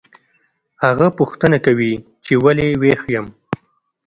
[0.83, 1.93] هغه پوښتنه کوي
[2.25, 3.27] چې ولې ویښ یم